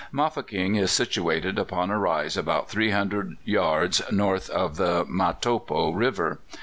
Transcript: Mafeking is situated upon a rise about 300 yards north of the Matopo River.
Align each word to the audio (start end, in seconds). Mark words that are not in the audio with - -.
Mafeking 0.11 0.77
is 0.77 0.89
situated 0.89 1.59
upon 1.59 1.91
a 1.91 1.99
rise 1.99 2.35
about 2.35 2.71
300 2.71 3.37
yards 3.45 4.01
north 4.11 4.49
of 4.49 4.75
the 4.77 5.05
Matopo 5.07 5.91
River. 5.95 6.39